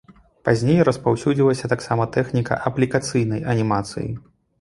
[0.47, 4.09] Пазней распаўсюдзілася таксама тэхніка аплікацыйнай анімацыі.